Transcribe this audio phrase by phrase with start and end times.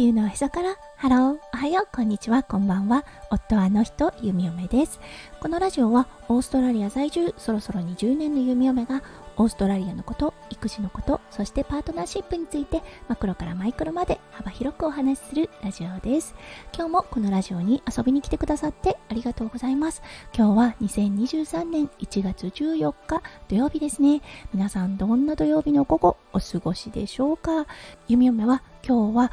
[0.00, 3.04] 球のおへそからハロー、おはよう、こんにちは、こんばんは。
[3.30, 4.98] 夫はあの人、弓嫁です。
[5.40, 9.02] このラジオはオーストラリア在住、そろそろ20年の弓嫁が
[9.36, 16.34] オーストラリアのこと、育児のこと、そしてパートナーシップについてマクロからマイクロまで幅広くお話しするラジオです。
[16.74, 20.02] 今日もこのラジオに遊びに来てくださってありがとうございます。
[20.34, 24.22] 今日は2023年1月14日土曜日ですね。
[24.54, 27.66] 皆さんどんな土曜日の午後お過ごしでしょうか？
[28.08, 29.32] 弓嫁は今日は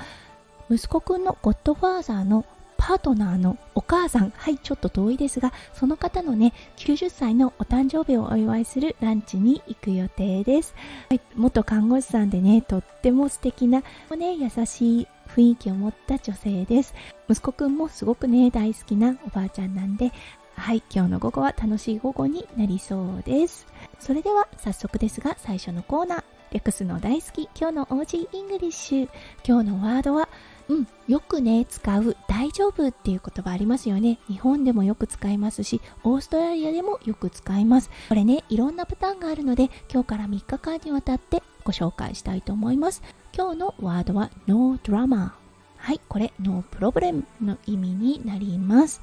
[0.70, 2.46] 息子くんのゴッドファーザーの
[2.78, 10.76] パートナーのお母さん、はい、ちょっと遠いですが、その方のね、90歳のお誕生日をお祝いするランチに行く予定です。
[11.10, 13.82] はい、元看護師さんでね、とっても素敵な、
[14.18, 16.94] ね、優しい雰囲気を持った女性です。
[17.30, 20.12] 息子くんもすごくね、大好きなおばあちゃんなんで、
[20.56, 23.66] はい、今日の午後は楽しい午後になりそうです。
[24.00, 29.10] それでは早速ですが、最初のコーナー、略すの大好き、今日の OG English。
[29.46, 30.30] 今日のワードは、
[30.70, 34.20] うん、よくね、使う大丈夫っていう言葉ありますよね。
[34.28, 37.90] 日本でもよく使いますし、オーストラリアでもよく使います。
[38.10, 43.02] これね、いろんなパターンがあるので、今日から3日間にわたってご紹介したいと思います。
[43.34, 45.32] 今日のワードは No drama。
[45.78, 49.02] はい、これ No problem の意味になります。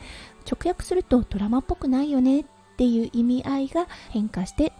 [0.51, 2.45] 直訳するとドラマっぽくないよねっ
[2.77, 4.73] ていう意味合いが変化して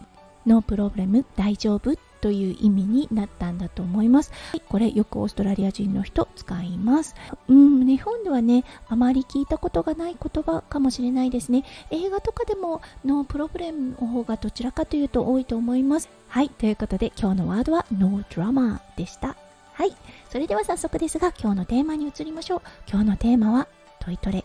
[0.45, 1.95] No problem 大丈夫
[2.25, 4.31] という意味になったんだと思います。
[4.67, 7.13] これよくオーストラリア人の人使います。
[7.47, 11.63] うん、日本ではね、あまり聞いたことがない言葉かもしれないですね。
[11.91, 16.09] 映画とかでもノープロブレムの方がどちらかというと多いと思います。
[16.27, 19.35] はい、ということで今日のワードはノードラマでした。
[19.73, 19.95] はい、
[20.31, 22.61] それでは早速ですが今日のテーマに移りましょう。
[22.89, 23.67] 今日のテーマは
[23.99, 24.43] トイトレ。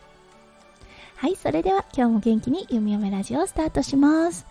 [1.17, 4.47] はい、それでは今日も元気に読み読めラジオをスタートします。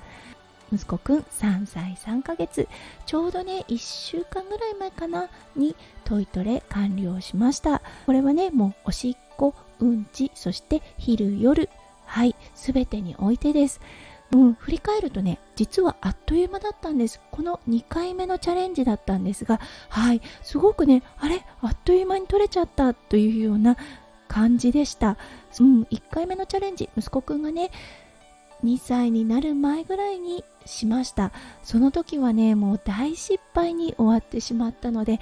[0.71, 2.67] 息子くん3歳3ヶ月
[3.05, 7.81] ちょうどね1週間ぐらい前かなにトイトレ完了しました。
[8.05, 11.69] これはねもうおしっこうんちそして昼夜
[12.05, 13.79] はい全てにおいてです。
[14.31, 17.19] うん、振り返るとね実はあっという間だったんです。
[17.31, 19.59] この2回目のチャレンジだったんですが
[19.89, 23.75] はいすごくねあれあっという間に取れちゃったというような
[24.27, 25.17] 感じでした、
[25.59, 27.71] うん、1回目のチャレンジ息子くんがね
[28.63, 31.31] 2歳になる前ぐらいにしました。
[31.63, 35.19] その時はねもう大失敗に終わってしまったので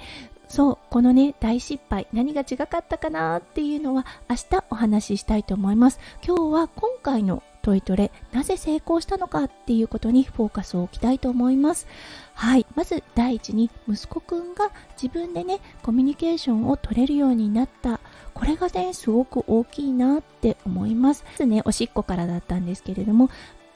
[0.48, 6.00] そうこのね大失敗何が違かったかなっていうのは明日お話ししたいと思います。
[6.26, 11.86] 今日は今回のトイトレなぜ成功したのかっていうことにフォーカスを置きたいと思います。
[12.32, 12.64] はい。
[12.74, 14.70] まず第一に息子くんが
[15.00, 18.00] 自分でねコミュニケーションを取れるようになった。
[18.32, 21.24] これがねすごく大きいなって思います。
[21.26, 23.28] まずねおしっこからだったんですけれども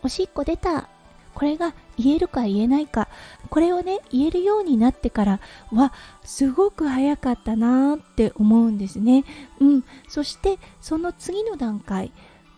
[0.02, 0.88] おしっこ出た。
[1.34, 3.08] これが言えるか言えないか。
[3.50, 5.92] これをね言えるようになってからは
[6.24, 9.24] すごく早かったなって思うんですね。
[9.60, 9.84] うん。
[10.08, 12.10] そしてその次の段階。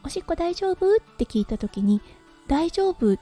[0.04, 0.96] おしっこ大丈夫？
[0.96, 2.00] って聞いた時に
[2.46, 3.14] 大丈夫？
[3.14, 3.18] っ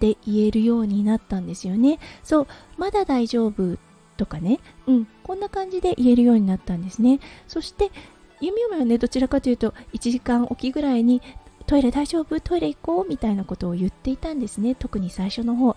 [0.00, 1.98] て言えるようになったんですよね。
[2.24, 3.78] そうまだ大丈夫？
[4.16, 4.60] とかね。
[4.86, 7.20] うんこんな感じで言えるようになったんですね。
[7.48, 7.90] そして
[8.40, 11.22] 弓嫁はねどちらかというと1時間おきぐらいに
[11.66, 12.40] トイレ大丈夫？
[12.40, 13.08] トイレ行こう？
[13.08, 14.74] みたいなことを言っていたんですね。
[14.74, 15.76] 特に最初の方、う、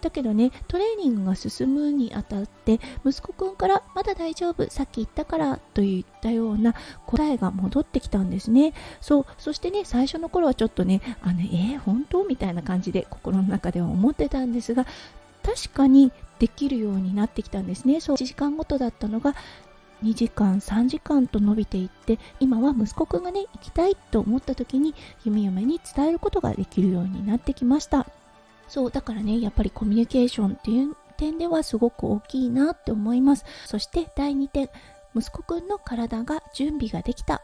[0.00, 4.68] だけどねトレーニングが進むにあたって息子くんからまだ大丈夫？
[4.70, 6.74] さっき言ったからといったような
[7.06, 8.74] 答えが戻ってきたんですね。
[9.00, 12.24] そうそしてね最初の頃はちょっとねあのえー、本当？
[12.24, 14.86] みたいな感じで心の中では思ってたんですが
[15.42, 18.00] 確かにできるようになってきたんですね。
[18.00, 19.34] そう1時間ごとだったのが
[20.02, 28.06] 2時間3時間と伸びていって今は息子くんがね行きたいと思った時に弓嫁に伝えることができるようになってきました。
[28.68, 33.44] そうだからねやっぱりコミュニケーションっていう点ではすごく大きいなって思います。
[33.66, 34.70] そして第2点
[35.14, 37.42] 息子くんの体が準備ができた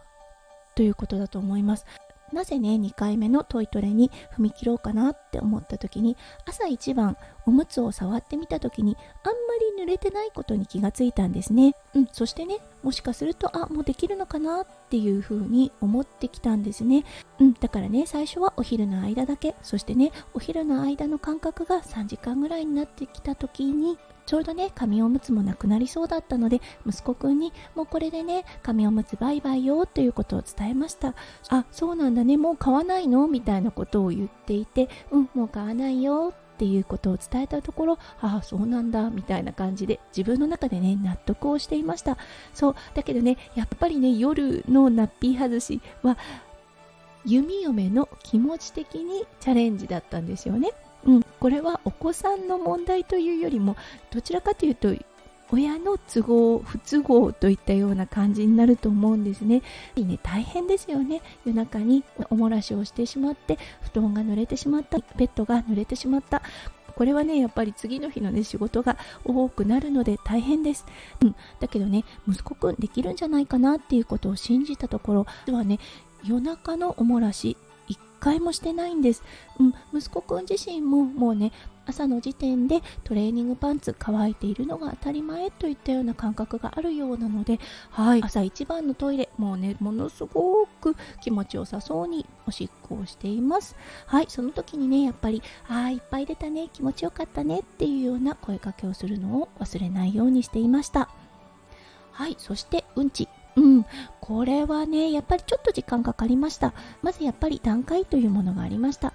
[0.74, 1.86] ということだと思います。
[2.33, 6.16] なぜね2回目のトイトレに踏み切ろうかなって思った時に
[6.47, 7.16] 朝一番
[7.47, 9.34] おむつを触ってみた時にあんま
[9.78, 11.75] り濡れてないことに気がついたんですね。
[11.95, 17.04] うんそしてねもしかするとあもうできるのかなっていう風に思ってきたんですね。
[17.41, 23.98] うんだからね最初はお昼の間だけそしてねお昼の間の間隔が3時間ぐらいになってきた時に
[24.28, 31.15] ちょうどね紙おむつもなくなりそうだったので息子くんにもうこれでね紙おむつバイバイよということを伝えました。
[31.48, 32.36] あそうなんだね。
[32.36, 33.27] もう買わないの？
[33.27, 39.09] みたいなことを言っていてうんもう買わないよっていうことを伝えたところああそうなんだ。
[39.09, 42.19] みたいな感じで自分の中でね納得をしていました。
[42.53, 46.19] そうだけどねやっぱりね夜のナッピー外しは
[47.24, 50.72] 弓嫁の気持ち的にチャレンジだったんですよね。
[51.09, 53.77] うん、これはお子さんの問題というよりも
[54.10, 54.95] どちらかというと
[55.51, 59.63] 親の都合不都合といったような感じになると思うんですね。
[59.97, 61.22] ね大変ですよね。
[61.47, 64.99] 夜中におもらしをしてしまって布団が濡れてしまった。
[65.16, 66.43] ベッドが濡れてしまった。
[66.95, 70.84] これはねやっぱり次の日のね仕事が多くなるので大変です、
[71.22, 75.78] うん、だけどね息子くんできるんじゃないかなっていうことを信じたところではね
[76.25, 77.57] 夜中のおもらし
[78.18, 79.22] 回もしてないんです、
[79.59, 81.53] うん、息子くん自身ももうね
[81.88, 87.59] 朝の時点でトレーニングパンツ乾いているのが当たり前といったような感覚があるようなので、
[87.91, 93.74] はい、朝一番のトイレ、もうね、ものすごく気持ちよさそうにおしっこをしています。
[94.06, 101.09] はい、その時にね、やっぱり、ああ、いっぱい出たね、気持ちよかったねっていうような声かけをするのを忘れないようにしていました。
[102.12, 103.28] はい、そしてうんち。
[103.59, 103.87] うん、
[104.21, 106.72] これはね、やっぱりちょっと時間かかりました。
[107.03, 109.13] まずやっぱり段階というものがありました。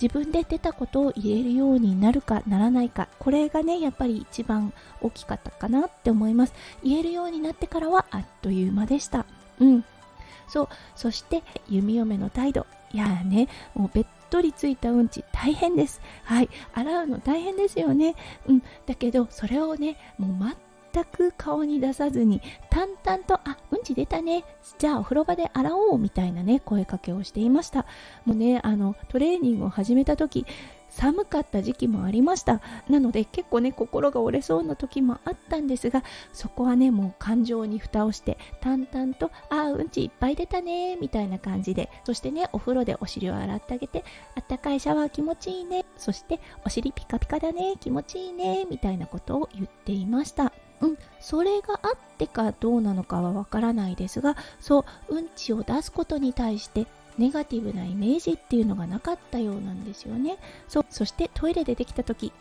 [0.00, 3.08] 自分で出たことを言えるようになるかならないか。
[3.18, 6.54] これがねやっぱり一番大きかったかなって思います。
[6.82, 9.26] 言えるようになってからはあっという間でした。
[9.60, 9.84] うん。
[10.48, 10.68] そう。
[10.96, 12.66] そして弓嫁の態度。
[12.92, 16.00] いやねもうべっとりついたうんち大変です。
[16.24, 16.48] はい。
[16.72, 18.16] 洗うの大変ですよね。
[18.48, 18.62] うん。
[18.86, 24.44] だけどそれをねもう待って全く顔に出さずに淡々とあうんち出たね。
[24.78, 27.86] じゃあお風呂場で洗おうみたいなね声かけをしていました。
[28.24, 30.46] もうねあのトレーニングを始めた時
[30.90, 32.60] 寒かった時期もありました。
[32.88, 44.04] なので結構ね心が折れそうな時もあったんですがそこはねもう感情に蓋をして淡々とああうんちいっぱい出たねみたいな感じでそしてねお風呂でお尻を洗ってあげて
[44.36, 50.52] あったかいシャワー気持ちいいねそしてお尻ピカピカだね気持ちいいねみたいなことを言っていました。
[50.82, 56.86] うん、それがあってかどうなのかはわからないですがそううんちを出すことに対して
[57.18, 60.38] ネガティブなイメージっていうのがなかったようなんですよね。
[60.68, 62.32] そうそしてトイレでできた時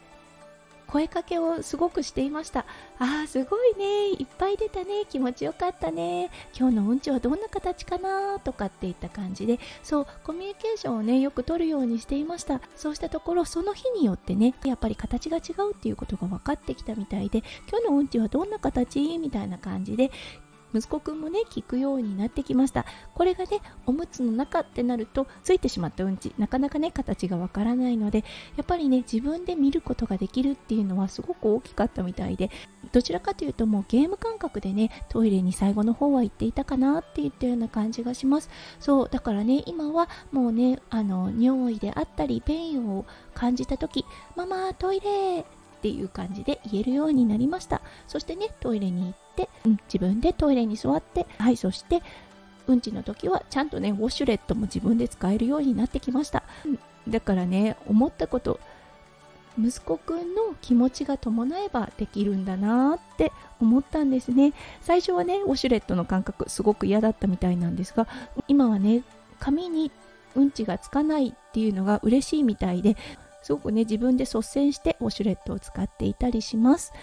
[0.92, 2.66] 声かけをすごくしていました。
[3.00, 4.10] あーすごいね。
[4.10, 5.06] いっぱい出たね。
[5.10, 6.30] 気持ちよかったね。
[6.58, 9.60] 今日のうんちはどんな形かなとかっていった感じで。
[9.84, 12.60] そうコミュニケーションをねよく取るようにしていました。
[12.76, 19.18] そうしたところその日によってねやっぱり形が違うっていうことが分かってきたみたいで今日のうんちはどんな形？
[19.18, 20.12] みたいな感じで
[20.74, 22.86] 息子くんもね聞くようになってきました。
[23.14, 28.24] これがねおむつの中ってなるとついてしまったうんちなかなかね形がわからないので
[28.56, 32.50] やっぱりね自分で見ることができるっていうのはすごく大きかったみたいで
[32.92, 38.50] どちらかというともうゲーム感覚でねトイレに最後の方は行っていたかなっていったような感じがします。
[38.80, 45.46] そうだからね今はもうねあの尿意であったり便意を感じた時ママトイレ！
[45.82, 47.82] っていう感じで言えるようになりました。
[48.08, 49.18] そしてねトイレに行って、
[49.66, 52.02] うん、自分でトイレに座ってはいそして
[52.68, 56.80] うんちの時はちゃんとねウォシュレットも自分で使えるようになってきました、うん、
[57.12, 58.60] だからね思ったこと
[59.60, 64.54] 息子くんの気持ちが伴えばできるんだなって思ったんですね。
[64.82, 68.08] 最初はねウォシュレットの感覚すごく嫌だったみたいなんですが
[68.48, 69.04] 今はね
[69.40, 69.92] 髪に
[70.36, 72.96] うんちがつかないっていうのが嬉しいみたいで
[73.44, 76.94] すごくね自分で率先してウォシュレットを使っていたりします。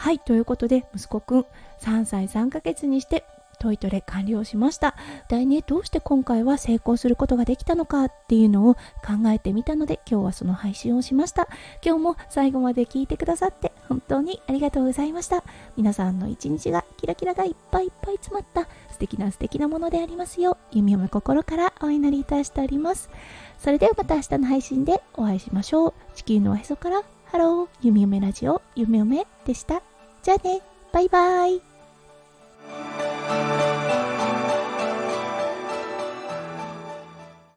[0.00, 1.46] はいということで息子くん
[1.82, 3.22] 3歳3ヶ月にして
[3.58, 4.96] トイトレ完了しました。
[5.28, 8.80] 一ね、どうして今回は成功することができたのかっていうのを考
[9.26, 11.48] えてみたので、今日はその配信をしました。
[11.84, 15.44] 今日も最後まで聞いてくださって本当にありがとうございました。
[15.76, 23.10] 皆さんの一日がキラキラがいっぱいいっぱい詰まった素敵な素敵なものでありますよう、弓嫁心からお祈りいたしております。
[23.58, 25.94] それではまた明日の配信でお会いしましょう。
[26.14, 29.89] 地球のおへそからハロー、弓嫁ラジオ、弓嫁でした。
[30.22, 30.60] じゃあね、
[30.92, 31.69] バイバイ。